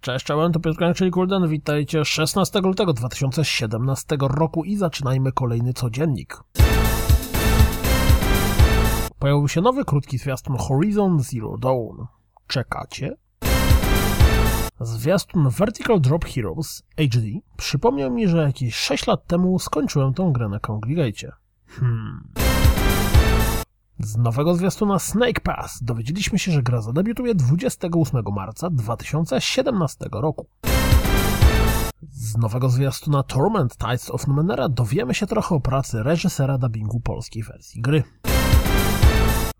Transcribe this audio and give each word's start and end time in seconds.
Cześć, 0.00 0.26
czołem, 0.26 0.52
to 0.52 0.60
Piotr 0.60 0.78
Kaniak, 0.78 0.96
czyli 0.96 1.10
Kulden. 1.10 1.48
Witajcie 1.48 2.04
16 2.04 2.60
lutego 2.60 2.92
2017 2.92 4.16
roku 4.20 4.64
i 4.64 4.76
zaczynajmy 4.76 5.32
kolejny 5.32 5.72
codziennik. 5.72 6.36
Pojawił 9.18 9.48
się 9.48 9.60
nowy 9.60 9.84
krótki 9.84 10.18
zwiastun 10.18 10.56
Horizon 10.56 11.20
Zero 11.20 11.58
Dawn. 11.58 12.06
Czekacie? 12.46 13.16
Zwiastun 14.80 15.48
Vertical 15.48 16.00
Drop 16.00 16.24
Heroes 16.24 16.82
HD 16.96 17.20
przypomniał 17.56 18.10
mi, 18.10 18.28
że 18.28 18.36
jakieś 18.36 18.74
6 18.74 19.06
lat 19.06 19.26
temu 19.26 19.58
skończyłem 19.58 20.14
tą 20.14 20.32
grę 20.32 20.48
na 20.48 20.60
Congregate. 20.60 21.32
Hmm. 21.66 22.39
Z 24.02 24.16
nowego 24.16 24.54
zwiastuna 24.54 24.98
Snake 24.98 25.40
Pass 25.40 25.82
dowiedzieliśmy 25.82 26.38
się, 26.38 26.52
że 26.52 26.62
gra 26.62 26.80
zadebiutuje 26.82 27.34
28 27.34 28.22
marca 28.34 28.70
2017 28.70 30.06
roku. 30.12 30.46
Z 32.02 32.36
nowego 32.36 32.68
zwiastuna 32.68 33.22
Torment 33.22 33.76
Tides 33.76 34.10
of 34.10 34.26
Numenera 34.26 34.68
dowiemy 34.68 35.14
się 35.14 35.26
trochę 35.26 35.54
o 35.54 35.60
pracy 35.60 36.02
reżysera 36.02 36.58
dubbingu 36.58 37.00
polskiej 37.00 37.42
wersji 37.42 37.82
gry. 37.82 38.02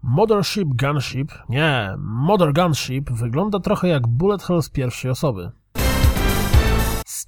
Mothership 0.02 0.68
Gunship, 0.68 1.32
nie, 1.48 1.94
Mother 1.98 2.52
Gunship 2.52 3.10
wygląda 3.10 3.60
trochę 3.60 3.88
jak 3.88 4.06
Bullet 4.06 4.42
Hell 4.42 4.62
z 4.62 4.70
pierwszej 4.70 5.10
osoby. 5.10 5.50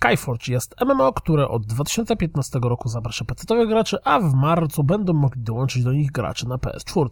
Skyforge 0.02 0.52
jest 0.52 0.74
MMO, 0.86 1.12
które 1.12 1.48
od 1.48 1.66
2015 1.66 2.58
roku 2.62 2.88
zaprasza 2.88 3.24
pecetowych 3.24 3.68
graczy, 3.68 3.98
a 4.04 4.20
w 4.20 4.34
marcu 4.34 4.84
będą 4.84 5.12
mogli 5.12 5.42
dołączyć 5.42 5.84
do 5.84 5.92
nich 5.92 6.12
gracze 6.12 6.48
na 6.48 6.56
PS4. 6.56 7.08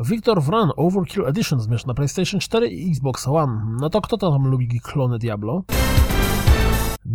Victor 0.00 0.44
Run 0.46 0.70
Overkill 0.76 1.26
Edition 1.26 1.60
zmierz 1.60 1.86
na 1.86 1.94
PlayStation 1.94 2.40
4 2.40 2.68
i 2.68 2.90
Xbox 2.90 3.28
One. 3.28 3.76
No 3.80 3.90
to 3.90 4.00
kto 4.00 4.16
tam 4.16 4.46
lubi 4.46 4.80
klony 4.80 5.18
Diablo? 5.18 5.62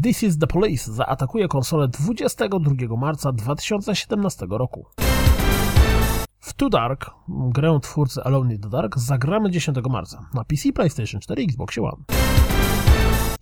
This 0.04 0.24
is 0.24 0.38
the 0.38 0.48
Police 0.48 0.92
zaatakuje 0.92 1.48
konsolę 1.48 1.88
22 1.88 2.98
marca 2.98 3.32
2017 3.32 4.46
roku. 4.50 4.86
W 6.40 6.54
Too 6.54 6.70
Dark, 6.70 7.12
grę 7.28 7.80
twórcy 7.82 8.24
Alone 8.24 8.54
in 8.54 8.62
the 8.62 8.70
Dark, 8.70 8.98
zagramy 8.98 9.52
10 9.52 9.78
marca 9.90 10.26
na 10.34 10.44
PC, 10.44 10.74
PlayStation 10.74 11.22
4 11.22 11.44
i 11.44 11.48
Xbox 11.48 11.78
One. 11.78 12.04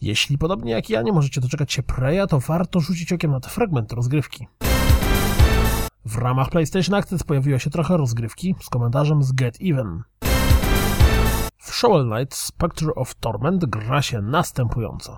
Jeśli 0.02 0.38
podobnie 0.38 0.72
jak 0.72 0.90
ja 0.90 1.02
nie 1.02 1.14
możecie 1.14 1.42
doczekać 1.42 1.74
się 1.74 1.84
Preya, 1.84 2.28
to 2.30 2.40
warto 2.40 2.80
rzucić 2.80 3.14
okiem 3.14 3.32
na 3.32 3.40
te 3.40 3.50
fragmenty 3.50 3.96
rozgrywki. 3.96 4.48
W 6.06 6.18
ramach 6.18 6.50
PlayStation 6.50 6.96
Access 6.96 7.24
pojawiło 7.24 7.60
się 7.60 7.70
trochę 7.70 7.98
rozgrywki 7.98 8.56
z 8.62 8.70
komentarzem 8.70 9.24
z 9.24 9.32
Get 9.32 9.58
Even. 9.62 10.04
W 11.58 11.76
Shovel 11.76 12.10
Knight 12.10 12.36
Spectre 12.36 12.96
of 12.96 13.16
Torment 13.16 13.66
gra 13.66 14.02
się 14.02 14.22
następująco. 14.22 15.18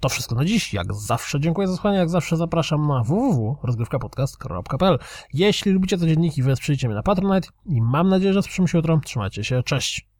To 0.00 0.08
wszystko 0.08 0.34
na 0.34 0.44
dziś. 0.44 0.74
Jak 0.74 0.94
zawsze 0.94 1.40
dziękuję 1.40 1.68
za 1.68 1.74
słuchanie, 1.74 1.98
jak 1.98 2.10
zawsze 2.10 2.36
zapraszam 2.36 2.86
na 2.86 3.02
www.rozgrywkapodcast.pl 3.02 4.98
Jeśli 5.32 5.72
lubicie 5.72 5.98
te 5.98 6.06
dzienniki, 6.06 6.42
wesprzyjcie 6.42 6.88
mnie 6.88 6.94
na 6.94 7.02
Patronite 7.02 7.48
i 7.66 7.80
mam 7.82 8.08
nadzieję, 8.08 8.32
że 8.32 8.42
słyszymy 8.42 8.68
się 8.68 8.78
jutro. 8.78 9.00
Trzymajcie 9.04 9.44
się, 9.44 9.62
cześć! 9.62 10.15